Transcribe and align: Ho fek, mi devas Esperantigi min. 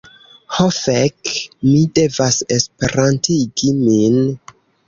Ho 0.53 0.63
fek, 0.77 1.33
mi 1.67 1.83
devas 1.99 2.39
Esperantigi 2.57 3.75
min. 3.87 4.21